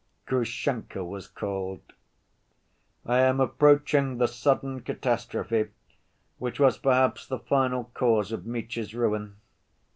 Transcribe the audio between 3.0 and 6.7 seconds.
I am approaching the sudden catastrophe which